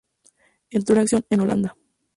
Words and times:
Entró 0.71 0.95
en 0.95 1.01
acción 1.03 1.23
en 1.29 1.41
Holanda. 1.41 1.77